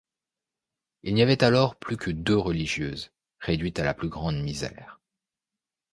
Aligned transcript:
Il 1.03 1.13
n'y 1.13 1.21
avait 1.21 1.43
alors 1.43 1.75
plus 1.75 1.95
que 1.95 2.09
deux 2.09 2.35
religieuses, 2.35 3.11
réduites 3.37 3.77
à 3.77 3.83
la 3.85 3.93
plus 3.93 4.09
grande 4.09 4.41
misère. 4.41 4.99